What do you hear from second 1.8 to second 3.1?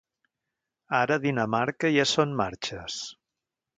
ja són marxes.